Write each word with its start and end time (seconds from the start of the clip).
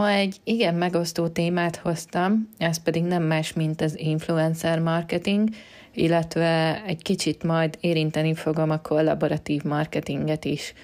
Ma 0.00 0.10
egy 0.10 0.36
igen 0.44 0.74
megosztó 0.74 1.28
témát 1.28 1.76
hoztam, 1.76 2.48
ez 2.58 2.82
pedig 2.82 3.02
nem 3.02 3.22
más, 3.22 3.52
mint 3.52 3.80
az 3.80 3.98
influencer 3.98 4.78
marketing, 4.78 5.48
illetve 5.94 6.82
egy 6.86 7.02
kicsit 7.02 7.42
majd 7.42 7.76
érinteni 7.80 8.34
fogom 8.34 8.70
a 8.70 8.80
kollaboratív 8.80 9.62
marketinget 9.62 10.44
is. 10.44 10.74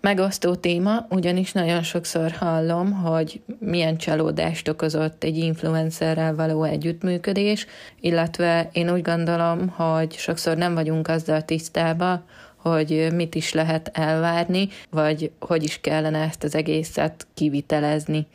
Megosztó 0.00 0.54
téma, 0.54 1.06
ugyanis 1.10 1.52
nagyon 1.52 1.82
sokszor 1.82 2.30
hallom, 2.30 2.92
hogy 2.92 3.40
milyen 3.58 3.96
csalódást 3.96 4.68
okozott 4.68 5.24
egy 5.24 5.36
influencerrel 5.36 6.34
való 6.34 6.62
együttműködés, 6.62 7.66
illetve 8.00 8.68
én 8.72 8.92
úgy 8.92 9.02
gondolom, 9.02 9.68
hogy 9.68 10.12
sokszor 10.12 10.56
nem 10.56 10.74
vagyunk 10.74 11.08
azzal 11.08 11.42
tisztában, 11.42 12.24
hogy 12.62 13.08
mit 13.14 13.34
is 13.34 13.52
lehet 13.52 13.90
elvárni, 13.92 14.68
vagy 14.90 15.30
hogy 15.38 15.62
is 15.62 15.80
kellene 15.80 16.18
ezt 16.18 16.44
az 16.44 16.54
egészet 16.54 17.26
kivitelezni. 17.34 18.26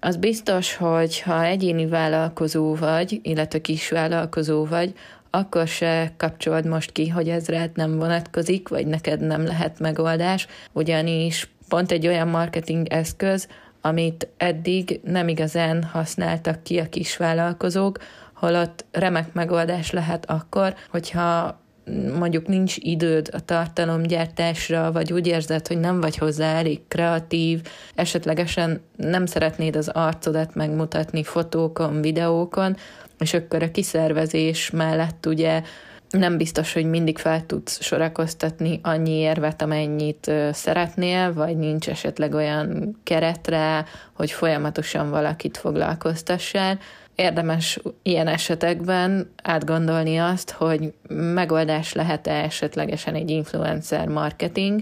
Az 0.00 0.16
biztos, 0.16 0.76
hogy 0.76 1.20
ha 1.20 1.44
egyéni 1.44 1.86
vállalkozó 1.86 2.74
vagy, 2.74 3.20
illetve 3.22 3.60
kis 3.60 3.88
vállalkozó 3.88 4.64
vagy, 4.64 4.94
akkor 5.30 5.66
se 5.66 6.12
kapcsolod 6.16 6.66
most 6.66 6.92
ki, 6.92 7.08
hogy 7.08 7.28
ez 7.28 7.48
rád 7.48 7.70
nem 7.74 7.98
vonatkozik, 7.98 8.68
vagy 8.68 8.86
neked 8.86 9.20
nem 9.20 9.44
lehet 9.44 9.78
megoldás, 9.78 10.46
ugyanis 10.72 11.50
pont 11.68 11.92
egy 11.92 12.06
olyan 12.06 12.28
marketing 12.28 12.86
eszköz, 12.88 13.48
amit 13.80 14.28
eddig 14.36 15.00
nem 15.04 15.28
igazán 15.28 15.82
használtak 15.82 16.62
ki 16.62 16.78
a 16.78 16.88
kisvállalkozók, 16.88 17.98
holott 18.34 18.84
remek 18.90 19.32
megoldás 19.32 19.90
lehet 19.90 20.30
akkor, 20.30 20.74
hogyha 20.90 21.59
mondjuk 22.18 22.46
nincs 22.46 22.76
időd 22.78 23.28
a 23.32 23.40
tartalomgyártásra, 23.40 24.92
vagy 24.92 25.12
úgy 25.12 25.26
érzed, 25.26 25.66
hogy 25.66 25.78
nem 25.78 26.00
vagy 26.00 26.16
hozzá 26.16 26.54
elég 26.54 26.80
kreatív, 26.88 27.60
esetlegesen 27.94 28.80
nem 28.96 29.26
szeretnéd 29.26 29.76
az 29.76 29.88
arcodat 29.88 30.54
megmutatni 30.54 31.22
fotókon, 31.22 32.00
videókon, 32.00 32.76
és 33.18 33.34
akkor 33.34 33.62
a 33.62 33.70
kiszervezés 33.70 34.70
mellett 34.70 35.26
ugye 35.26 35.62
nem 36.10 36.36
biztos, 36.36 36.72
hogy 36.72 36.84
mindig 36.84 37.18
fel 37.18 37.46
tudsz 37.46 37.82
sorakoztatni 37.82 38.80
annyi 38.82 39.10
érvet, 39.10 39.62
amennyit 39.62 40.32
szeretnél, 40.52 41.32
vagy 41.32 41.56
nincs 41.56 41.88
esetleg 41.88 42.34
olyan 42.34 42.98
keretre, 43.02 43.84
hogy 44.12 44.30
folyamatosan 44.30 45.10
valakit 45.10 45.56
foglalkoztassál, 45.56 46.78
érdemes 47.20 47.78
ilyen 48.02 48.26
esetekben 48.26 49.30
átgondolni 49.42 50.16
azt, 50.18 50.50
hogy 50.50 50.92
megoldás 51.08 51.92
lehet-e 51.92 52.32
esetlegesen 52.32 53.14
egy 53.14 53.30
influencer 53.30 54.08
marketing, 54.08 54.80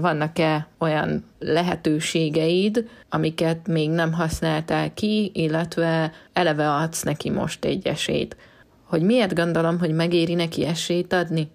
vannak-e 0.00 0.68
olyan 0.78 1.24
lehetőségeid, 1.38 2.88
amiket 3.08 3.66
még 3.66 3.90
nem 3.90 4.12
használtál 4.12 4.94
ki, 4.94 5.30
illetve 5.34 6.12
eleve 6.32 6.70
adsz 6.70 7.02
neki 7.02 7.30
most 7.30 7.64
egy 7.64 7.86
esélyt. 7.86 8.36
Hogy 8.84 9.02
miért 9.02 9.34
gondolom, 9.34 9.78
hogy 9.78 9.92
megéri 9.92 10.34
neki 10.34 10.66
esélyt 10.66 11.12
adni? 11.12 11.48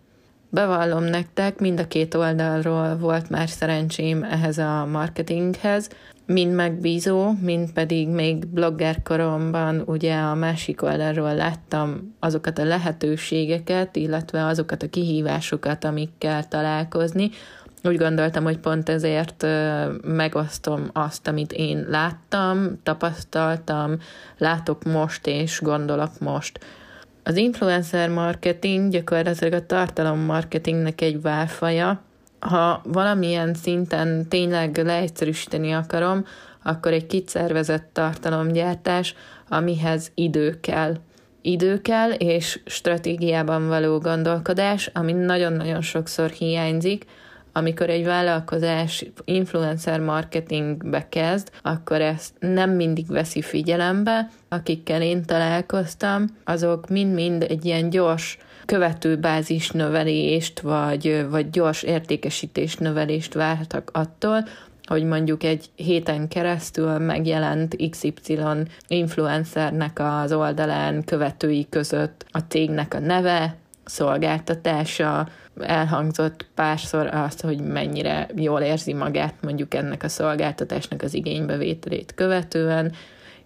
Bevallom 0.50 1.04
nektek, 1.04 1.60
mind 1.60 1.80
a 1.80 1.88
két 1.88 2.14
oldalról 2.14 2.98
volt 2.98 3.30
már 3.30 3.50
szerencsém 3.50 4.24
ehhez 4.24 4.58
a 4.58 4.86
marketinghez, 4.92 5.90
mind 6.32 6.54
megbízó, 6.54 7.32
mind 7.42 7.72
pedig 7.72 8.08
még 8.08 8.48
blogger 8.48 9.02
koromban 9.04 9.84
ugye 9.86 10.16
a 10.16 10.36
másik 10.36 10.82
oldalról 10.82 11.36
láttam 11.36 12.16
azokat 12.20 12.60
a 12.60 12.64
lehetőségeket, 12.64 13.96
illetve 13.96 14.46
azokat 14.46 14.84
a 14.84 14.90
kihívásokat, 14.90 15.84
amikkel 15.84 16.48
találkozni. 16.48 17.30
Úgy 17.84 17.98
gondoltam, 17.98 18.44
hogy 18.44 18.58
pont 18.58 18.90
ezért 18.90 19.46
megosztom 20.04 20.90
azt, 20.94 21.28
amit 21.28 21.52
én 21.52 21.86
láttam, 21.90 22.80
tapasztaltam, 22.84 23.98
látok 24.38 24.84
most 24.84 25.28
és 25.28 25.60
gondolok 25.62 26.20
most. 26.20 26.60
Az 27.24 27.36
influencer 27.36 28.10
marketing 28.10 28.92
gyakorlatilag 28.92 29.54
a 29.54 29.66
tartalom 29.66 30.20
marketingnek 30.20 31.02
egy 31.02 31.22
válfaja, 31.22 32.02
ha 32.42 32.82
valamilyen 32.86 33.54
szinten 33.54 34.28
tényleg 34.30 34.78
leegyszerűsíteni 34.78 35.72
akarom, 35.72 36.26
akkor 36.64 36.94
egy 36.94 37.08
kiszervezett 37.08 37.90
tartalomgyártás, 37.94 39.16
amihez 39.50 40.12
idő 40.16 40.60
kell. 40.60 40.96
Idő 41.42 41.82
kell, 41.82 42.12
és 42.12 42.60
stratégiában 42.66 43.68
való 43.68 43.98
gondolkodás, 43.98 44.90
ami 44.94 45.12
nagyon-nagyon 45.12 45.82
sokszor 45.82 46.30
hiányzik, 46.30 47.06
amikor 47.54 47.90
egy 47.90 48.06
vállalkozás 48.06 49.06
influencer 49.26 50.00
marketingbe 50.00 51.10
kezd, 51.10 51.52
akkor 51.62 52.02
ezt 52.02 52.34
nem 52.40 52.70
mindig 52.70 53.08
veszi 53.08 53.42
figyelembe. 53.42 54.30
Akikkel 54.50 55.02
én 55.02 55.26
találkoztam, 55.26 56.26
azok 56.44 56.90
mind-mind 56.90 57.44
egy 57.44 57.66
ilyen 57.66 57.90
gyors 57.90 58.38
követőbázis 58.66 59.72
növelést, 59.72 60.60
vagy, 60.60 61.26
vagy 61.30 61.50
gyors 61.50 61.84
értékesítés 61.84 62.76
növelést 62.76 63.34
vártak 63.34 63.90
attól, 63.94 64.44
hogy 64.86 65.04
mondjuk 65.04 65.44
egy 65.44 65.70
héten 65.76 66.28
keresztül 66.28 66.98
megjelent 66.98 67.76
XY 67.90 68.40
influencernek 68.88 70.00
az 70.00 70.34
oldalán 70.34 71.04
követői 71.04 71.68
között 71.70 72.26
a 72.32 72.40
cégnek 72.40 72.94
a 72.94 73.00
neve, 73.00 73.56
szolgáltatása, 73.86 75.28
elhangzott 75.60 76.46
párszor 76.56 77.08
azt, 77.08 77.42
hogy 77.42 77.60
mennyire 77.62 78.28
jól 78.36 78.62
érzi 78.62 78.94
magát 78.94 79.34
mondjuk 79.42 79.74
ennek 79.74 80.04
a 80.04 80.10
szolgáltatásnak 80.10 81.02
az 81.02 81.14
igénybevételét 81.14 82.14
követően, 82.16 82.94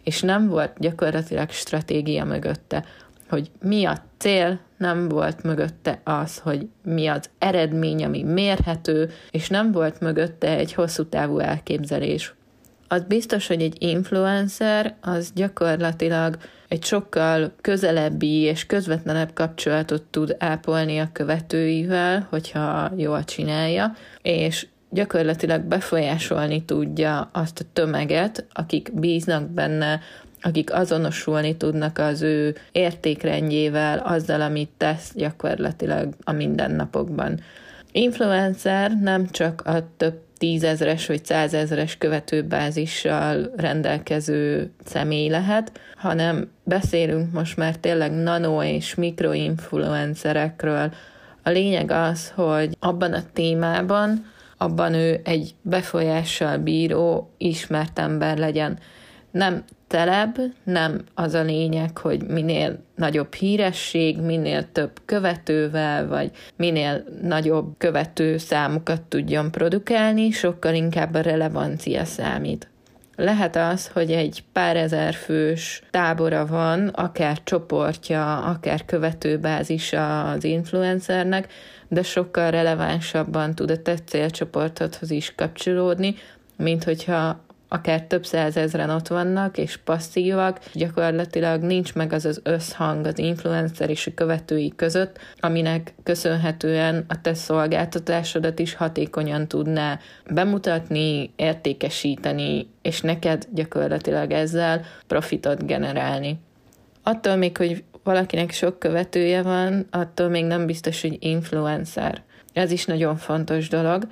és 0.03 0.21
nem 0.21 0.47
volt 0.47 0.71
gyakorlatilag 0.79 1.49
stratégia 1.49 2.25
mögötte, 2.25 2.85
hogy 3.29 3.51
mi 3.61 3.85
a 3.85 3.97
cél, 4.17 4.59
nem 4.77 5.09
volt 5.09 5.43
mögötte 5.43 6.01
az, 6.03 6.37
hogy 6.37 6.67
mi 6.83 7.07
az 7.07 7.29
eredmény, 7.39 8.03
ami 8.03 8.23
mérhető, 8.23 9.09
és 9.31 9.49
nem 9.49 9.71
volt 9.71 9.99
mögötte 9.99 10.57
egy 10.57 10.73
hosszú 10.73 11.05
távú 11.05 11.39
elképzelés. 11.39 12.33
Az 12.87 13.03
biztos, 13.07 13.47
hogy 13.47 13.61
egy 13.61 13.75
influencer 13.79 14.95
az 15.01 15.31
gyakorlatilag 15.33 16.37
egy 16.67 16.83
sokkal 16.83 17.53
közelebbi 17.61 18.39
és 18.39 18.65
közvetlenebb 18.65 19.33
kapcsolatot 19.33 20.03
tud 20.03 20.35
ápolni 20.39 20.99
a 20.99 21.09
követőivel, 21.11 22.27
hogyha 22.29 22.91
jól 22.95 23.23
csinálja, 23.23 23.95
és 24.21 24.67
gyakorlatilag 24.89 25.61
befolyásolni 25.61 26.65
tudja 26.65 27.29
azt 27.33 27.59
a 27.59 27.69
tömeget, 27.73 28.45
akik 28.53 28.91
bíznak 28.93 29.49
benne, 29.49 29.99
akik 30.45 30.73
azonosulni 30.73 31.57
tudnak 31.57 31.97
az 31.97 32.21
ő 32.21 32.55
értékrendjével, 32.71 33.97
azzal, 33.97 34.41
amit 34.41 34.69
tesz 34.77 35.11
gyakorlatilag 35.15 36.13
a 36.23 36.31
mindennapokban. 36.31 37.39
Influencer 37.91 38.91
nem 39.01 39.29
csak 39.29 39.61
a 39.65 39.87
több 39.97 40.19
tízezres 40.37 41.05
vagy 41.05 41.25
százezres 41.25 41.97
követőbázissal 41.97 43.51
rendelkező 43.55 44.71
személy 44.83 45.29
lehet, 45.29 45.79
hanem 45.95 46.51
beszélünk 46.63 47.33
most 47.33 47.57
már 47.57 47.75
tényleg 47.77 48.11
nano 48.11 48.63
és 48.63 48.95
mikroinfluencerekről. 48.95 50.93
A 51.43 51.49
lényeg 51.49 51.91
az, 51.91 52.31
hogy 52.35 52.75
abban 52.79 53.13
a 53.13 53.23
témában, 53.33 54.25
abban 54.57 54.93
ő 54.93 55.21
egy 55.23 55.55
befolyással 55.61 56.57
bíró, 56.57 57.33
ismert 57.37 57.99
ember 57.99 58.37
legyen. 58.37 58.77
Nem 59.31 59.63
telebb, 59.87 60.35
nem 60.63 61.01
az 61.13 61.33
a 61.33 61.41
lényeg, 61.41 61.97
hogy 61.97 62.23
minél 62.27 62.83
nagyobb 62.95 63.33
híresség, 63.33 64.21
minél 64.21 64.71
több 64.71 64.91
követővel, 65.05 66.07
vagy 66.07 66.31
minél 66.55 67.03
nagyobb 67.21 67.73
követő 67.77 68.37
számokat 68.37 69.01
tudjon 69.01 69.51
produkálni, 69.51 70.31
sokkal 70.31 70.73
inkább 70.73 71.13
a 71.13 71.21
relevancia 71.21 72.05
számít. 72.05 72.69
Lehet 73.15 73.55
az, 73.55 73.87
hogy 73.87 74.11
egy 74.11 74.43
pár 74.53 74.77
ezer 74.77 75.13
fős 75.13 75.81
tábora 75.91 76.45
van, 76.45 76.87
akár 76.87 77.43
csoportja, 77.43 78.37
akár 78.37 78.85
követőbázisa 78.85 80.29
az 80.29 80.43
influencernek, 80.43 81.53
de 81.87 82.03
sokkal 82.03 82.51
relevánsabban 82.51 83.55
tud 83.55 83.71
a 83.71 83.81
te 83.81 83.95
célcsoportodhoz 84.05 85.11
is 85.11 85.35
kapcsolódni, 85.35 86.15
mint 86.57 86.83
hogyha 86.83 87.43
akár 87.75 88.01
több 88.01 88.25
százezren 88.25 88.89
ott 88.89 89.07
vannak, 89.07 89.57
és 89.57 89.77
passzívak, 89.77 90.59
gyakorlatilag 90.73 91.61
nincs 91.61 91.93
meg 91.93 92.13
az 92.13 92.25
az 92.25 92.39
összhang 92.43 93.05
az 93.05 93.19
influencer 93.19 93.89
és 93.89 94.07
a 94.07 94.11
követői 94.15 94.73
között, 94.75 95.17
aminek 95.39 95.93
köszönhetően 96.03 97.05
a 97.07 97.21
te 97.21 97.33
szolgáltatásodat 97.33 98.59
is 98.59 98.73
hatékonyan 98.73 99.47
tudná 99.47 99.99
bemutatni, 100.29 101.33
értékesíteni, 101.35 102.67
és 102.81 103.01
neked 103.01 103.47
gyakorlatilag 103.53 104.31
ezzel 104.31 104.81
profitot 105.07 105.65
generálni. 105.65 106.39
Attól 107.03 107.35
még, 107.35 107.57
hogy 107.57 107.83
valakinek 108.03 108.51
sok 108.51 108.79
követője 108.79 109.41
van, 109.41 109.87
attól 109.91 110.29
még 110.29 110.45
nem 110.45 110.65
biztos, 110.65 111.01
hogy 111.01 111.17
influencer. 111.19 112.23
Ez 112.53 112.71
is 112.71 112.85
nagyon 112.85 113.15
fontos 113.15 113.69
dolog, 113.69 114.07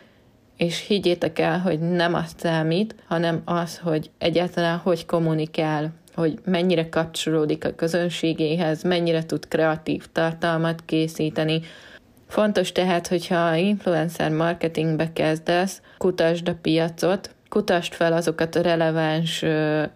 és 0.63 0.85
higgyétek 0.87 1.39
el, 1.39 1.59
hogy 1.59 1.79
nem 1.79 2.13
azt 2.13 2.39
számít, 2.39 2.95
hanem 3.07 3.41
az, 3.45 3.77
hogy 3.77 4.09
egyáltalán 4.17 4.77
hogy 4.77 5.05
kommunikál, 5.05 5.93
hogy 6.15 6.39
mennyire 6.45 6.89
kapcsolódik 6.89 7.65
a 7.65 7.75
közönségéhez, 7.75 8.83
mennyire 8.83 9.25
tud 9.25 9.47
kreatív 9.47 10.05
tartalmat 10.11 10.81
készíteni. 10.85 11.61
Fontos 12.27 12.71
tehát, 12.71 13.07
hogyha 13.07 13.55
influencer 13.55 14.31
marketingbe 14.31 15.13
kezdesz, 15.13 15.81
kutasd 15.97 16.47
a 16.47 16.55
piacot, 16.61 17.35
kutasd 17.49 17.93
fel 17.93 18.13
azokat 18.13 18.55
a 18.55 18.61
releváns, 18.61 19.45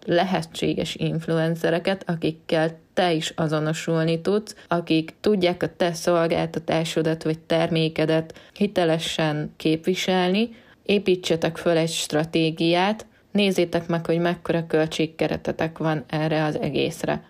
lehetséges 0.05 0.95
influencereket, 0.95 2.03
akikkel 2.07 2.79
te 2.97 3.13
is 3.13 3.33
azonosulni 3.35 4.21
tudsz, 4.21 4.55
akik 4.67 5.13
tudják 5.21 5.63
a 5.63 5.75
te 5.77 5.93
szolgáltatásodat 5.93 7.23
vagy 7.23 7.39
termékedet 7.39 8.33
hitelesen 8.53 9.53
képviselni, 9.57 10.49
építsetek 10.83 11.57
föl 11.57 11.77
egy 11.77 11.89
stratégiát, 11.89 13.05
nézzétek 13.31 13.87
meg, 13.87 14.05
hogy 14.05 14.19
mekkora 14.19 14.67
költségkeretetek 14.67 15.77
van 15.77 16.03
erre 16.07 16.43
az 16.43 16.59
egészre. 16.59 17.23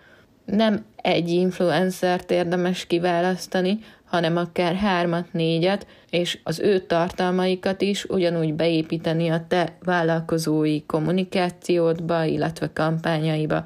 Nem 0.44 0.84
egy 0.96 1.28
influencert 1.28 2.30
érdemes 2.30 2.86
kiválasztani, 2.86 3.78
hanem 4.04 4.36
akár 4.36 4.74
hármat, 4.74 5.32
négyet, 5.32 5.86
és 6.10 6.38
az 6.42 6.60
ő 6.60 6.78
tartalmaikat 6.78 7.80
is 7.82 8.04
ugyanúgy 8.04 8.54
beépíteni 8.54 9.28
a 9.28 9.44
te 9.48 9.76
vállalkozói 9.84 10.86
kommunikációdba, 10.86 12.24
illetve 12.24 12.70
kampányaiba. 12.72 13.64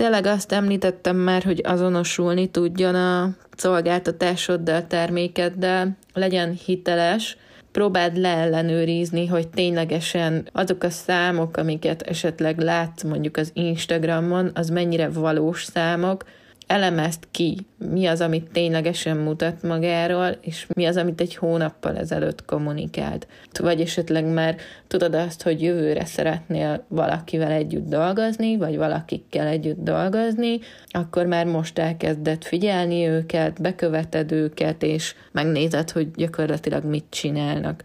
Tényleg 0.00 0.26
azt 0.26 0.52
említettem 0.52 1.16
már, 1.16 1.42
hogy 1.42 1.60
azonosulni 1.64 2.50
tudjon 2.50 2.94
a 2.94 3.30
szolgáltatásoddal, 3.56 4.86
termékeddel, 4.86 5.96
legyen 6.14 6.58
hiteles, 6.64 7.36
próbáld 7.72 8.16
leellenőrizni, 8.16 9.26
hogy 9.26 9.48
ténylegesen 9.48 10.48
azok 10.52 10.82
a 10.82 10.90
számok, 10.90 11.56
amiket 11.56 12.02
esetleg 12.02 12.58
látsz 12.58 13.02
mondjuk 13.02 13.36
az 13.36 13.50
Instagramon, 13.54 14.50
az 14.54 14.68
mennyire 14.68 15.08
valós 15.08 15.64
számok, 15.64 16.24
elemezd 16.70 17.28
ki, 17.30 17.66
mi 17.90 18.06
az, 18.06 18.20
amit 18.20 18.50
ténylegesen 18.52 19.16
mutat 19.16 19.62
magáról, 19.62 20.36
és 20.40 20.66
mi 20.74 20.84
az, 20.84 20.96
amit 20.96 21.20
egy 21.20 21.36
hónappal 21.36 21.96
ezelőtt 21.96 22.44
kommunikált. 22.44 23.26
Vagy 23.60 23.80
esetleg 23.80 24.32
már 24.32 24.56
tudod 24.86 25.14
azt, 25.14 25.42
hogy 25.42 25.62
jövőre 25.62 26.04
szeretnél 26.04 26.84
valakivel 26.88 27.50
együtt 27.50 27.88
dolgozni, 27.88 28.56
vagy 28.56 28.76
valakikkel 28.76 29.46
együtt 29.46 29.82
dolgozni, 29.82 30.58
akkor 30.86 31.26
már 31.26 31.46
most 31.46 31.78
elkezded 31.78 32.44
figyelni 32.44 33.06
őket, 33.06 33.60
beköveted 33.60 34.32
őket, 34.32 34.82
és 34.82 35.14
megnézed, 35.32 35.90
hogy 35.90 36.10
gyakorlatilag 36.10 36.84
mit 36.84 37.04
csinálnak. 37.08 37.84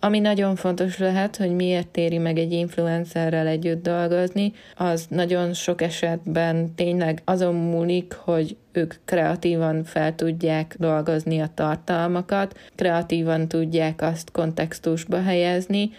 Ami 0.00 0.18
nagyon 0.18 0.56
fontos 0.56 0.98
lehet, 0.98 1.36
hogy 1.36 1.50
miért 1.50 1.96
éri 1.96 2.18
meg 2.18 2.38
egy 2.38 2.52
influencerrel 2.52 3.46
együtt 3.46 3.82
dolgozni, 3.82 4.52
az 4.76 5.06
nagyon 5.08 5.52
sok 5.52 5.82
esetben 5.82 6.74
tényleg 6.74 7.22
azon 7.24 7.54
múlik, 7.54 8.12
hogy 8.12 8.56
ők 8.72 8.94
kreatívan 9.04 9.84
fel 9.84 10.14
tudják 10.14 10.74
dolgozni 10.78 11.40
a 11.40 11.50
tartalmakat, 11.54 12.58
kreatívan 12.74 13.48
tudják 13.48 14.02
azt 14.02 14.30
kontextusba 14.30 15.22
helyezni, 15.22 15.90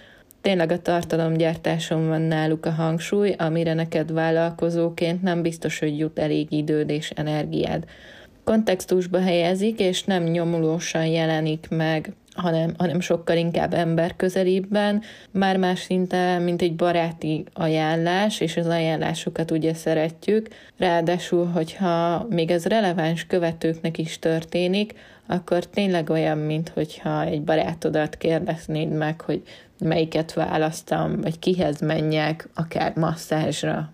tényleg 0.41 0.71
a 0.71 0.81
tartalomgyártáson 0.81 2.07
van 2.07 2.21
náluk 2.21 2.65
a 2.65 2.71
hangsúly, 2.71 3.35
amire 3.37 3.73
neked 3.73 4.11
vállalkozóként 4.11 5.21
nem 5.21 5.41
biztos, 5.41 5.79
hogy 5.79 5.97
jut 5.97 6.19
elég 6.19 6.51
időd 6.51 6.89
és 6.89 7.09
energiád. 7.09 7.83
Kontextusba 8.43 9.19
helyezik, 9.19 9.79
és 9.79 10.03
nem 10.03 10.23
nyomulósan 10.23 11.05
jelenik 11.05 11.67
meg 11.69 12.13
hanem, 12.39 12.73
hanem 12.77 12.99
sokkal 12.99 13.37
inkább 13.37 13.73
emberközelibben, 13.73 15.01
már 15.31 15.57
más 15.57 15.79
szinte, 15.79 16.39
mint 16.39 16.61
egy 16.61 16.75
baráti 16.75 17.45
ajánlás, 17.53 18.39
és 18.39 18.57
az 18.57 18.67
ajánlásokat 18.67 19.51
ugye 19.51 19.73
szeretjük. 19.73 20.47
Ráadásul, 20.77 21.45
hogyha 21.45 22.25
még 22.29 22.51
ez 22.51 22.65
releváns 22.65 23.25
követőknek 23.25 23.97
is 23.97 24.19
történik, 24.19 24.93
akkor 25.27 25.65
tényleg 25.65 26.09
olyan, 26.09 26.37
mint 26.37 26.69
hogyha 26.69 27.23
egy 27.23 27.41
barátodat 27.41 28.17
kérdeznéd 28.17 28.89
meg, 28.89 29.21
hogy 29.21 29.41
melyiket 29.79 30.33
választam, 30.33 31.21
vagy 31.21 31.39
kihez 31.39 31.81
menjek, 31.81 32.49
akár 32.53 32.93
masszázsra, 32.95 33.91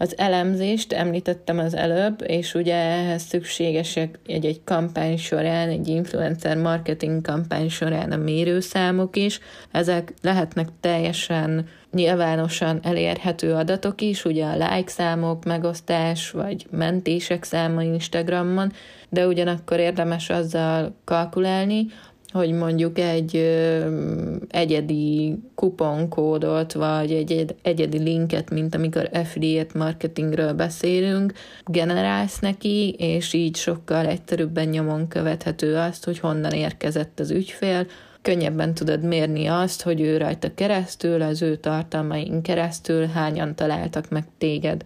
az 0.00 0.18
elemzést 0.18 0.92
említettem 0.92 1.58
az 1.58 1.74
előbb, 1.74 2.22
és 2.26 2.54
ugye 2.54 2.74
ehhez 2.74 3.22
szükségesek 3.22 4.18
egy, 4.26 4.46
egy 4.46 4.60
kampány 4.64 5.16
során, 5.16 5.68
egy 5.68 5.88
influencer 5.88 6.56
marketing 6.56 7.22
kampány 7.22 7.68
során 7.68 8.12
a 8.12 8.16
mérőszámok 8.16 9.16
is. 9.16 9.40
Ezek 9.70 10.14
lehetnek 10.22 10.68
teljesen 10.80 11.68
nyilvánosan 11.92 12.80
elérhető 12.82 13.54
adatok 13.54 14.00
is, 14.00 14.24
ugye 14.24 14.44
a 14.44 14.52
like 14.52 14.90
számok, 14.90 15.44
megosztás 15.44 16.30
vagy 16.30 16.66
mentések 16.70 17.44
száma 17.44 17.82
Instagramon, 17.82 18.72
de 19.08 19.26
ugyanakkor 19.26 19.78
érdemes 19.78 20.30
azzal 20.30 20.94
kalkulálni, 21.04 21.86
hogy 22.32 22.52
mondjuk 22.52 22.98
egy 22.98 23.36
egyedi 24.48 25.38
kuponkódot, 25.54 26.72
vagy 26.72 27.12
egy 27.12 27.54
egyedi 27.62 27.98
linket, 27.98 28.50
mint 28.50 28.74
amikor 28.74 29.08
affiliate 29.12 29.78
marketingről 29.78 30.52
beszélünk, 30.52 31.32
generálsz 31.64 32.38
neki, 32.38 32.94
és 32.98 33.32
így 33.32 33.56
sokkal 33.56 34.06
egyszerűbben 34.06 34.68
nyomon 34.68 35.08
követhető 35.08 35.76
azt, 35.76 36.04
hogy 36.04 36.18
honnan 36.18 36.52
érkezett 36.52 37.20
az 37.20 37.30
ügyfél, 37.30 37.86
könnyebben 38.22 38.74
tudod 38.74 39.02
mérni 39.02 39.46
azt, 39.46 39.82
hogy 39.82 40.00
ő 40.00 40.16
rajta 40.16 40.54
keresztül, 40.54 41.22
az 41.22 41.42
ő 41.42 41.56
tartalmain 41.56 42.42
keresztül 42.42 43.06
hányan 43.06 43.54
találtak 43.54 44.08
meg 44.08 44.24
téged. 44.38 44.84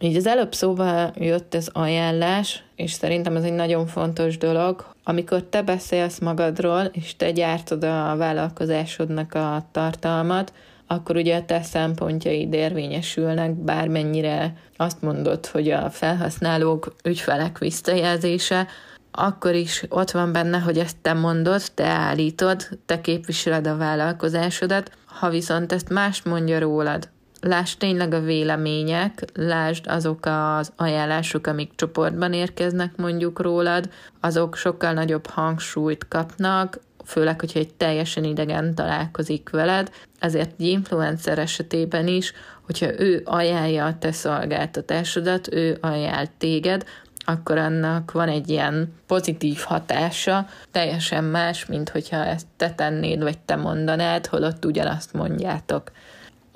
Így 0.00 0.16
az 0.16 0.26
előbb 0.26 0.54
szóval 0.54 1.12
jött 1.18 1.54
ez 1.54 1.68
ajánlás, 1.72 2.64
és 2.76 2.92
szerintem 2.92 3.36
ez 3.36 3.44
egy 3.44 3.52
nagyon 3.52 3.86
fontos 3.86 4.38
dolog, 4.38 4.86
amikor 5.04 5.42
te 5.42 5.62
beszélsz 5.62 6.18
magadról, 6.18 6.82
és 6.92 7.16
te 7.16 7.30
gyártod 7.30 7.84
a 7.84 8.14
vállalkozásodnak 8.16 9.34
a 9.34 9.68
tartalmat, 9.72 10.52
akkor 10.86 11.16
ugye 11.16 11.36
a 11.36 11.44
te 11.44 11.62
szempontjaid 11.62 12.52
érvényesülnek, 12.52 13.54
bármennyire 13.54 14.56
azt 14.76 15.02
mondod, 15.02 15.46
hogy 15.46 15.70
a 15.70 15.90
felhasználók 15.90 16.94
ügyfelek 17.04 17.58
visszajelzése, 17.58 18.66
akkor 19.10 19.54
is 19.54 19.84
ott 19.88 20.10
van 20.10 20.32
benne, 20.32 20.58
hogy 20.58 20.78
ezt 20.78 20.96
te 21.02 21.12
mondod, 21.12 21.62
te 21.74 21.86
állítod, 21.86 22.68
te 22.86 23.00
képviseled 23.00 23.66
a 23.66 23.76
vállalkozásodat, 23.76 24.90
ha 25.04 25.30
viszont 25.30 25.72
ezt 25.72 25.88
más 25.88 26.22
mondja 26.22 26.58
rólad, 26.58 27.08
lásd 27.46 27.78
tényleg 27.78 28.14
a 28.14 28.20
vélemények, 28.20 29.24
lásd 29.34 29.86
azok 29.86 30.18
az 30.26 30.72
ajánlások, 30.76 31.46
amik 31.46 31.70
csoportban 31.74 32.32
érkeznek 32.32 32.96
mondjuk 32.96 33.40
rólad, 33.40 33.90
azok 34.20 34.56
sokkal 34.56 34.92
nagyobb 34.92 35.26
hangsúlyt 35.26 36.08
kapnak, 36.08 36.80
főleg, 37.04 37.40
hogyha 37.40 37.58
egy 37.58 37.74
teljesen 37.74 38.24
idegen 38.24 38.74
találkozik 38.74 39.50
veled, 39.50 39.90
ezért 40.18 40.52
egy 40.58 40.66
influencer 40.66 41.38
esetében 41.38 42.06
is, 42.06 42.32
hogyha 42.62 43.00
ő 43.00 43.22
ajánlja 43.24 43.84
a 43.84 43.98
te 43.98 44.12
szolgáltatásodat, 44.12 45.54
ő 45.54 45.78
ajánl 45.80 46.26
téged, 46.38 46.84
akkor 47.28 47.58
annak 47.58 48.12
van 48.12 48.28
egy 48.28 48.48
ilyen 48.48 48.94
pozitív 49.06 49.58
hatása, 49.58 50.46
teljesen 50.70 51.24
más, 51.24 51.66
mint 51.66 51.88
hogyha 51.88 52.24
ezt 52.24 52.46
te 52.56 52.70
tennéd, 52.70 53.22
vagy 53.22 53.38
te 53.38 53.56
mondanád, 53.56 54.26
holott 54.26 54.64
ugyanazt 54.64 55.12
mondjátok. 55.12 55.90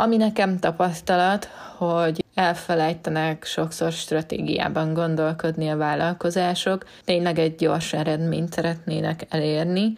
Ami 0.02 0.16
nekem 0.16 0.58
tapasztalat, 0.58 1.44
hogy 1.76 2.24
elfelejtenek 2.34 3.44
sokszor 3.44 3.92
stratégiában 3.92 4.94
gondolkodni 4.94 5.68
a 5.68 5.76
vállalkozások, 5.76 6.84
tényleg 7.04 7.38
egy 7.38 7.54
gyors 7.54 7.92
eredményt 7.92 8.52
szeretnének 8.52 9.26
elérni, 9.28 9.92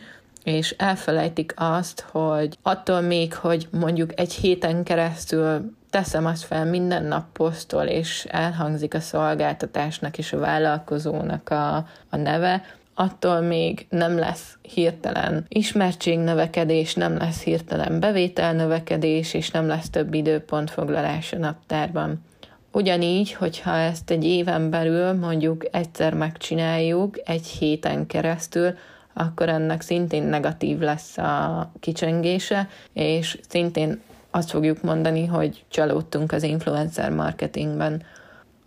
és 0.44 0.74
elfelejtik 0.78 1.54
azt, 1.56 2.04
hogy 2.10 2.58
attól 2.62 3.00
még, 3.00 3.34
hogy 3.34 3.68
mondjuk 3.70 4.20
egy 4.20 4.32
héten 4.32 4.82
keresztül 4.84 5.74
teszem 5.90 6.26
azt 6.26 6.44
fel 6.44 6.64
minden 6.64 7.04
nap 7.04 7.24
posztol, 7.32 7.84
és 7.84 8.26
elhangzik 8.30 8.94
a 8.94 9.00
szolgáltatásnak 9.00 10.18
és 10.18 10.32
a 10.32 10.38
vállalkozónak 10.38 11.48
a, 11.48 11.76
a 12.10 12.16
neve, 12.16 12.64
attól 12.94 13.40
még 13.40 13.86
nem 13.88 14.18
lesz 14.18 14.58
hirtelen 14.62 15.44
ismertségnövekedés, 15.48 16.94
nem 16.94 17.16
lesz 17.16 17.42
hirtelen 17.42 18.00
bevételnövekedés, 18.00 19.34
és 19.34 19.50
nem 19.50 19.66
lesz 19.66 19.90
több 19.90 20.14
időpont 20.14 20.70
foglalás 20.70 21.32
a 21.32 21.38
naptárban. 21.38 22.24
Ugyanígy, 22.72 23.32
hogyha 23.32 23.76
ezt 23.76 24.10
egy 24.10 24.24
éven 24.24 24.70
belül 24.70 25.12
mondjuk 25.12 25.64
egyszer 25.70 26.14
megcsináljuk, 26.14 27.18
egy 27.24 27.46
héten 27.46 28.06
keresztül, 28.06 28.74
akkor 29.12 29.48
ennek 29.48 29.80
szintén 29.80 30.22
negatív 30.22 30.78
lesz 30.78 31.18
a 31.18 31.70
kicsengése, 31.80 32.68
és 32.92 33.38
szintén 33.48 34.00
azt 34.30 34.50
fogjuk 34.50 34.82
mondani, 34.82 35.26
hogy 35.26 35.64
csalódtunk 35.68 36.32
az 36.32 36.42
influencer 36.42 37.10
marketingben. 37.10 38.02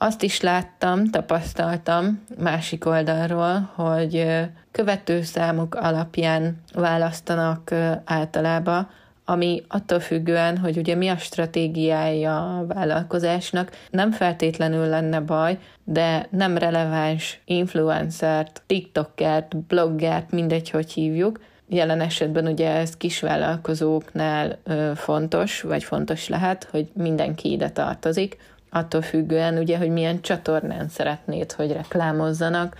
Azt 0.06 0.24
is 0.24 0.42
láttam, 0.42 1.06
tapasztaltam 1.06 2.24
másik 2.40 2.86
oldalról, 2.86 3.72
hogy 3.76 4.26
követőszámok 4.72 5.76
alapján 5.76 6.62
választanak 6.74 7.72
általában 8.04 8.90
ami 9.28 9.64
attól 9.68 10.00
függően, 10.00 10.58
hogy 10.58 10.78
ugye 10.78 10.96
mi 10.96 11.08
a 11.08 11.18
stratégiája 11.18 12.58
a 12.58 12.66
vállalkozásnak, 12.66 13.72
nem 13.90 14.12
feltétlenül 14.12 14.88
lenne 14.88 15.20
baj, 15.20 15.58
de 15.84 16.28
nem 16.30 16.58
releváns 16.58 17.42
influencert, 17.46 18.62
tiktokert, 18.66 19.58
bloggert, 19.58 20.32
mindegy, 20.32 20.70
hogy 20.70 20.92
hívjuk, 20.92 21.40
Jelen 21.70 22.02
esetben 22.02 22.48
ugye 22.48 22.70
ez 22.70 22.98
kisvállalkozóknál 22.98 24.60
fontos, 24.96 25.62
vagy 25.62 25.84
fontos 25.84 26.28
lehet, 26.28 26.68
hogy 26.72 26.88
mindenki 26.94 27.52
ide 27.52 27.70
tartozik, 27.70 28.38
attól 28.76 29.02
függően 29.02 29.58
ugye, 29.58 29.78
hogy 29.78 29.90
milyen 29.90 30.22
csatornán 30.22 30.88
szeretnéd, 30.88 31.52
hogy 31.52 31.72
reklámozzanak, 31.72 32.78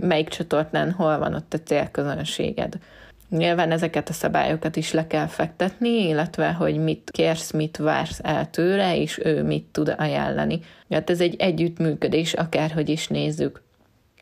melyik 0.00 0.28
csatornán 0.28 0.92
hol 0.92 1.18
van 1.18 1.34
ott 1.34 1.54
a 1.54 1.58
célközönséged. 1.64 2.74
Nyilván 3.28 3.70
ezeket 3.70 4.08
a 4.08 4.12
szabályokat 4.12 4.76
is 4.76 4.92
le 4.92 5.06
kell 5.06 5.26
fektetni, 5.26 6.08
illetve 6.08 6.52
hogy 6.52 6.76
mit 6.76 7.10
kérsz, 7.12 7.50
mit 7.50 7.76
vársz 7.76 8.20
el 8.22 8.50
tőle, 8.50 8.96
és 8.96 9.20
ő 9.24 9.42
mit 9.42 9.64
tud 9.64 9.94
ajánlani. 9.98 10.60
Hát 10.90 11.10
ez 11.10 11.20
egy 11.20 11.36
együttműködés, 11.38 12.32
akárhogy 12.32 12.88
is 12.88 13.08
nézzük. 13.08 13.62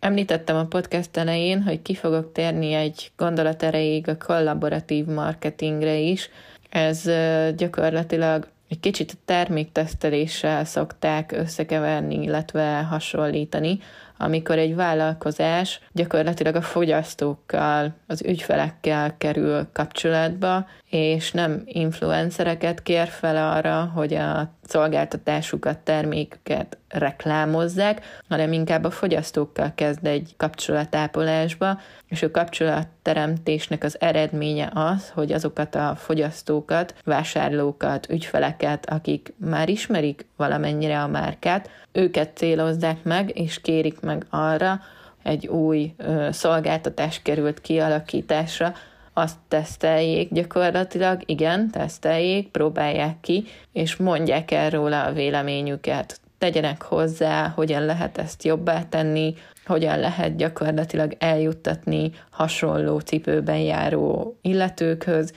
Említettem 0.01 0.57
a 0.57 0.65
podcast 0.65 1.17
elején, 1.17 1.63
hogy 1.63 1.83
ki 1.83 1.95
fogok 1.95 2.33
térni 2.33 2.73
egy 2.73 3.11
gondolat 3.17 3.63
erejéig 3.63 4.09
a 4.09 4.17
kollaboratív 4.17 5.05
marketingre 5.05 5.97
is. 5.97 6.31
Ez 6.71 7.11
gyakorlatilag 7.57 8.49
egy 8.69 8.81
kicsit 8.81 9.13
a 9.13 9.21
termékteszteléssel 9.25 10.65
szokták 10.65 11.33
összekeverni, 11.33 12.23
illetve 12.23 12.83
hasonlítani, 12.83 13.79
amikor 14.19 14.59
egy 14.59 14.75
vállalkozás 14.75 15.81
gyakorlatilag 15.93 16.55
a 16.55 16.63
fogyasztókkal, 16.63 17.95
az 18.07 18.23
ügyfelekkel 18.23 19.15
kerül 19.19 19.69
kapcsolatba, 19.73 20.67
és 20.91 21.33
nem 21.33 21.63
influencereket 21.65 22.83
kér 22.83 23.09
fel 23.09 23.53
arra, 23.53 23.91
hogy 23.95 24.15
a 24.15 24.51
szolgáltatásukat, 24.63 25.79
terméküket 25.79 26.79
reklámozzák, 26.89 28.23
hanem 28.29 28.53
inkább 28.53 28.85
a 28.85 28.91
fogyasztókkal 28.91 29.73
kezd 29.75 30.07
egy 30.07 30.35
kapcsolatápolásba, 30.37 31.81
és 32.09 32.23
a 32.23 32.31
kapcsolatteremtésnek 32.31 33.85
az 33.85 34.01
eredménye 34.01 34.71
az, 34.75 35.11
hogy 35.15 35.33
azokat 35.33 35.75
a 35.75 35.95
fogyasztókat, 35.97 36.95
vásárlókat, 37.05 38.11
ügyfeleket, 38.11 38.91
akik 38.91 39.33
már 39.37 39.69
ismerik 39.69 40.27
valamennyire 40.37 41.03
a 41.03 41.09
márkát, 41.09 41.71
őket 41.93 42.37
célozzák 42.37 43.03
meg, 43.03 43.39
és 43.39 43.61
kérik 43.61 44.01
meg 44.07 44.27
arra, 44.31 44.81
egy 45.23 45.47
új 45.47 45.95
ö, 45.97 46.29
szolgáltatás 46.33 47.23
került 47.23 47.61
kialakításra, 47.61 48.73
azt 49.13 49.37
teszteljék 49.49 50.33
gyakorlatilag, 50.33 51.23
igen, 51.25 51.71
teszteljék, 51.71 52.49
próbálják 52.49 53.21
ki, 53.21 53.45
és 53.73 53.97
mondják 53.97 54.51
el 54.51 54.71
róla 54.71 55.05
a 55.05 55.13
véleményüket. 55.13 56.21
Tegyenek 56.39 56.83
hozzá, 56.83 57.49
hogyan 57.49 57.85
lehet 57.85 58.19
ezt 58.19 58.45
jobbá 58.45 58.83
tenni, 58.89 59.35
hogyan 59.67 59.99
lehet 59.99 60.37
gyakorlatilag 60.37 61.17
eljuttatni 61.19 62.11
hasonló 62.31 62.99
cipőben 62.99 63.59
járó 63.59 64.39
illetőkhöz, 64.43 65.33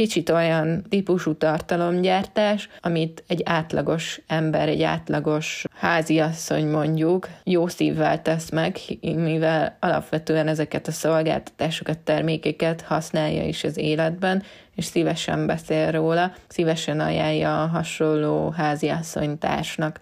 kicsit 0.00 0.30
olyan 0.30 0.84
típusú 0.88 1.34
tartalomgyártás, 1.34 2.68
amit 2.80 3.24
egy 3.26 3.42
átlagos 3.44 4.20
ember, 4.26 4.68
egy 4.68 4.82
átlagos 4.82 5.64
háziasszony 5.74 6.66
mondjuk 6.66 7.28
jó 7.44 7.66
szívvel 7.66 8.22
tesz 8.22 8.50
meg, 8.50 8.76
mivel 9.00 9.76
alapvetően 9.80 10.48
ezeket 10.48 10.86
a 10.86 10.92
szolgáltatásokat, 10.92 11.98
termékeket 11.98 12.80
használja 12.80 13.44
is 13.44 13.64
az 13.64 13.76
életben, 13.76 14.42
és 14.74 14.84
szívesen 14.84 15.46
beszél 15.46 15.90
róla, 15.90 16.32
szívesen 16.48 17.00
ajánlja 17.00 17.62
a 17.62 17.66
hasonló 17.66 18.50
háziasszonytársnak. 18.50 20.00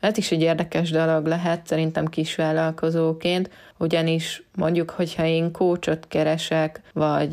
Ez 0.00 0.18
is 0.18 0.30
egy 0.30 0.42
érdekes 0.42 0.90
dolog 0.90 1.26
lehet 1.26 1.66
szerintem 1.66 2.06
kisvállalkozóként, 2.06 3.50
ugyanis 3.78 4.42
mondjuk, 4.56 4.90
hogyha 4.90 5.24
én 5.24 5.52
kócsot 5.52 6.08
keresek, 6.08 6.80
vagy 6.92 7.32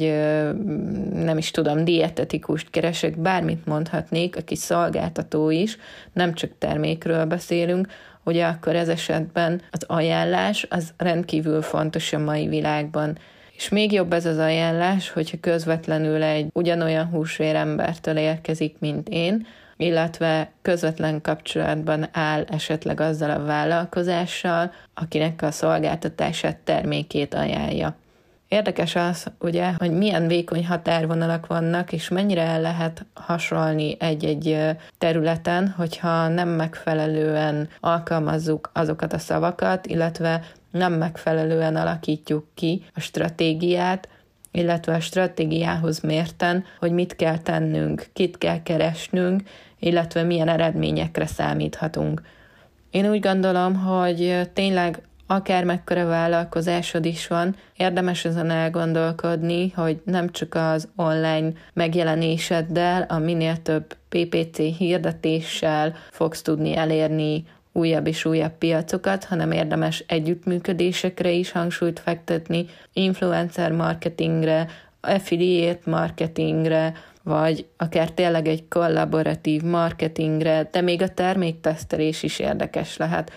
nem 1.13 1.37
is 1.37 1.51
tudom, 1.51 1.85
dietetikust 1.85 2.69
keresek, 2.69 3.17
bármit 3.17 3.65
mondhatnék, 3.65 4.35
aki 4.35 4.55
szolgáltató 4.55 5.49
is, 5.49 5.77
nem 6.13 6.33
csak 6.33 6.51
termékről 6.57 7.25
beszélünk, 7.25 7.87
ugye 8.23 8.45
akkor 8.45 8.75
ez 8.75 8.89
esetben 8.89 9.61
az 9.71 9.83
ajánlás 9.87 10.65
az 10.69 10.93
rendkívül 10.97 11.61
fontos 11.61 12.13
a 12.13 12.19
mai 12.19 12.47
világban. 12.47 13.17
És 13.55 13.69
még 13.69 13.91
jobb 13.91 14.13
ez 14.13 14.25
az 14.25 14.37
ajánlás, 14.37 15.09
hogyha 15.09 15.37
közvetlenül 15.41 16.23
egy 16.23 16.47
ugyanolyan 16.53 17.05
húsvérembertől 17.05 18.17
érkezik, 18.17 18.75
mint 18.79 19.09
én, 19.09 19.47
illetve 19.77 20.51
közvetlen 20.61 21.21
kapcsolatban 21.21 22.09
áll 22.11 22.43
esetleg 22.49 22.99
azzal 22.99 23.29
a 23.29 23.43
vállalkozással, 23.43 24.71
akinek 24.93 25.41
a 25.41 25.51
szolgáltatását, 25.51 26.57
termékét 26.57 27.33
ajánlja. 27.33 27.95
Érdekes 28.47 28.95
az, 28.95 29.25
ugye, 29.39 29.71
hogy 29.77 29.91
milyen 29.91 30.27
vékony 30.27 30.65
határvonalak 30.65 31.47
vannak, 31.47 31.91
és 31.91 32.09
mennyire 32.09 32.41
el 32.41 32.61
lehet 32.61 33.05
hasonlni 33.13 33.95
egy-egy 33.99 34.59
területen, 34.97 35.73
hogyha 35.77 36.27
nem 36.27 36.49
megfelelően 36.49 37.69
alkalmazzuk 37.79 38.69
azokat 38.73 39.13
a 39.13 39.17
szavakat, 39.17 39.85
illetve 39.85 40.43
nem 40.71 40.93
megfelelően 40.93 41.75
alakítjuk 41.75 42.47
ki 42.53 42.85
a 42.93 42.99
stratégiát, 42.99 44.07
illetve 44.57 44.93
a 44.93 44.99
stratégiához 44.99 45.99
mérten, 45.99 46.63
hogy 46.79 46.91
mit 46.91 47.15
kell 47.15 47.37
tennünk, 47.37 48.05
kit 48.13 48.37
kell 48.37 48.63
keresnünk, 48.63 49.41
illetve 49.79 50.23
milyen 50.23 50.47
eredményekre 50.47 51.25
számíthatunk. 51.25 52.21
Én 52.91 53.09
úgy 53.09 53.19
gondolom, 53.19 53.75
hogy 53.75 54.49
tényleg 54.53 55.01
akár 55.27 55.63
mekkora 55.63 56.05
vállalkozásod 56.05 57.05
is 57.05 57.27
van, 57.27 57.55
érdemes 57.75 58.25
ezen 58.25 58.49
elgondolkodni, 58.49 59.69
hogy 59.69 60.01
nem 60.05 60.29
csak 60.29 60.55
az 60.55 60.87
online 60.95 61.51
megjelenéseddel, 61.73 63.05
a 63.09 63.17
minél 63.17 63.61
több 63.61 63.95
PPC 64.09 64.57
hirdetéssel 64.57 65.95
fogsz 66.11 66.41
tudni 66.41 66.75
elérni 66.75 67.45
újabb 67.77 68.07
és 68.07 68.25
újabb 68.25 68.57
piacokat, 68.57 69.23
hanem 69.23 69.51
érdemes 69.51 70.03
együttműködésekre 70.07 71.31
is 71.31 71.51
hangsúlyt 71.51 71.99
fektetni, 71.99 72.65
influencer 72.93 73.71
marketingre, 73.71 74.67
affiliate 75.01 75.89
marketingre, 75.89 76.93
vagy 77.23 77.65
akár 77.77 78.11
tényleg 78.11 78.47
egy 78.47 78.67
kollaboratív 78.67 79.61
marketingre, 79.61 80.69
de 80.71 80.81
még 80.81 81.01
a 81.01 81.09
terméktesztelés 81.09 82.23
is 82.23 82.39
érdekes 82.39 82.97
lehet. 82.97 83.31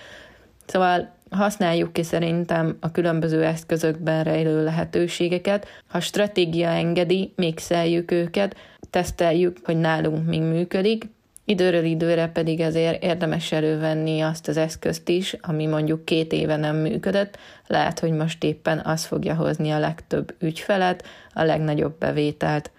Szóval 0.67 1.15
használjuk 1.31 1.93
ki 1.93 2.03
szerintem 2.03 2.77
a 2.81 2.91
különböző 2.91 3.45
eszközökben 3.45 4.25
rejlő 4.25 4.65
lehetőségeket. 4.65 5.67
Ha 5.89 6.01
stratégia 6.01 6.69
engedi, 6.69 7.33
mixeljük 7.37 8.11
őket, 8.11 8.57
teszteljük, 8.91 9.57
hogy 9.65 9.77
nálunk 9.77 10.27
mi 10.27 10.39
működik, 10.39 11.05
Időről 11.51 11.85
időre 11.85 12.29
pedig 12.29 12.61
ezért 12.61 13.03
érdemes 13.03 13.53
elővenni 13.53 14.21
azt 14.21 14.49
az 14.49 14.57
eszközt 14.57 15.09
is, 15.09 15.37
ami 15.41 15.67
mondjuk 15.67 16.05
két 16.05 16.33
éve 16.33 16.57
nem 16.57 16.77
működött, 16.77 17.39
lehet, 17.67 17.99
hogy 17.99 18.13
most 18.13 18.45
éppen 18.45 18.79
az 18.79 19.05
fogja 19.05 19.35
hozni 19.35 19.71
a 19.71 19.79
legtöbb 19.79 20.35
ügyfelet, 20.39 21.05
a 21.35 21.43
legnagyobb 21.43 21.99
bevételt. 21.99 22.71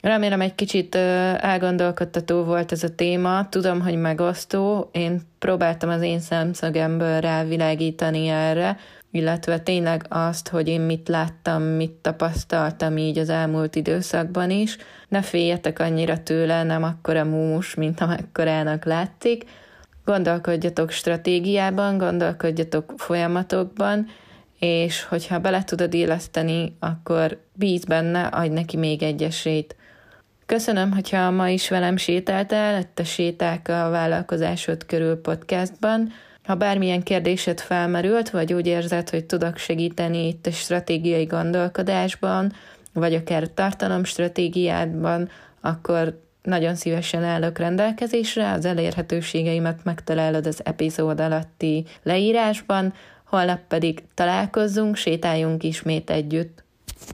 Remélem 0.00 0.40
egy 0.40 0.54
kicsit 0.54 0.94
elgondolkodtató 0.94 2.42
volt 2.42 2.72
ez 2.72 2.82
a 2.82 2.94
téma, 2.94 3.48
tudom, 3.48 3.80
hogy 3.80 3.96
megosztó, 3.96 4.88
én 4.92 5.20
próbáltam 5.38 5.90
az 5.90 6.02
én 6.02 6.20
szemszögemből 6.20 7.20
rávilágítani 7.20 8.28
erre, 8.28 8.76
illetve 9.10 9.58
tényleg 9.58 10.04
azt, 10.08 10.48
hogy 10.48 10.68
én 10.68 10.80
mit 10.80 11.08
láttam, 11.08 11.62
mit 11.62 11.90
tapasztaltam 11.90 12.96
így 12.96 13.18
az 13.18 13.28
elmúlt 13.28 13.76
időszakban 13.76 14.50
is. 14.50 14.76
Ne 15.08 15.22
féljetek 15.22 15.78
annyira 15.78 16.22
tőle, 16.22 16.62
nem 16.62 16.82
akkora 16.82 17.24
múmus, 17.24 17.74
mint 17.74 18.00
amekkorának 18.00 18.84
látszik. 18.84 19.44
Gondolkodjatok 20.04 20.90
stratégiában, 20.90 21.98
gondolkodjatok 21.98 22.92
folyamatokban, 22.96 24.06
és 24.58 25.04
hogyha 25.04 25.38
bele 25.38 25.64
tudod 25.64 25.94
éleszteni, 25.94 26.76
akkor 26.78 27.40
bíz 27.52 27.84
benne, 27.84 28.26
adj 28.26 28.52
neki 28.52 28.76
még 28.76 29.02
egy 29.02 29.22
esélyt. 29.22 29.76
Köszönöm, 30.46 30.92
hogyha 30.92 31.30
ma 31.30 31.48
is 31.48 31.68
velem 31.68 31.96
sétáltál, 31.96 32.84
a 32.96 33.02
séták 33.02 33.68
a 33.68 33.88
vállalkozásod 33.90 34.86
körül 34.86 35.20
podcastban. 35.20 36.12
Ha 36.50 36.56
bármilyen 36.56 37.02
kérdésed 37.02 37.60
felmerült, 37.60 38.30
vagy 38.30 38.52
úgy 38.52 38.66
érzed, 38.66 39.10
hogy 39.10 39.24
tudok 39.24 39.56
segíteni 39.56 40.26
itt 40.26 40.46
a 40.46 40.50
stratégiai 40.50 41.24
gondolkodásban, 41.24 42.52
vagy 42.92 43.14
akár 43.14 43.48
tartalomstratégiádban, 43.48 45.28
akkor 45.60 46.20
nagyon 46.42 46.74
szívesen 46.74 47.24
állok 47.24 47.58
rendelkezésre, 47.58 48.52
az 48.52 48.64
elérhetőségeimet 48.64 49.84
megtalálod 49.84 50.46
az 50.46 50.60
epizód 50.64 51.20
alatti 51.20 51.84
leírásban, 52.02 52.94
holnap 53.24 53.60
pedig 53.68 54.02
találkozzunk, 54.14 54.96
sétáljunk 54.96 55.62
ismét 55.62 56.10
együtt. 56.10 56.64